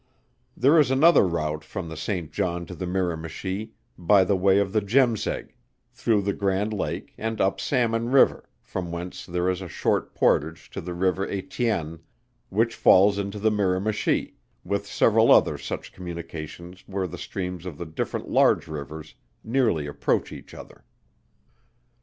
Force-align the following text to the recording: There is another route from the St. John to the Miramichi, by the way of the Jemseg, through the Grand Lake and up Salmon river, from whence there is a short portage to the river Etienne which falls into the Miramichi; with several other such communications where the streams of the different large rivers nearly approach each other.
There 0.57 0.79
is 0.79 0.89
another 0.89 1.27
route 1.27 1.63
from 1.63 1.87
the 1.87 1.95
St. 1.95 2.31
John 2.31 2.65
to 2.65 2.73
the 2.73 2.87
Miramichi, 2.87 3.73
by 3.99 4.23
the 4.23 4.35
way 4.35 4.57
of 4.57 4.73
the 4.73 4.81
Jemseg, 4.81 5.53
through 5.91 6.23
the 6.23 6.33
Grand 6.33 6.73
Lake 6.73 7.13
and 7.19 7.39
up 7.39 7.59
Salmon 7.61 8.09
river, 8.09 8.49
from 8.63 8.91
whence 8.91 9.27
there 9.27 9.47
is 9.47 9.61
a 9.61 9.67
short 9.67 10.15
portage 10.15 10.71
to 10.71 10.81
the 10.81 10.95
river 10.95 11.29
Etienne 11.29 11.99
which 12.49 12.73
falls 12.73 13.19
into 13.19 13.37
the 13.37 13.51
Miramichi; 13.51 14.33
with 14.63 14.87
several 14.87 15.31
other 15.31 15.55
such 15.55 15.93
communications 15.93 16.83
where 16.87 17.05
the 17.05 17.19
streams 17.19 17.67
of 17.67 17.77
the 17.77 17.85
different 17.85 18.27
large 18.27 18.67
rivers 18.67 19.13
nearly 19.43 19.85
approach 19.85 20.31
each 20.31 20.55
other. 20.55 20.83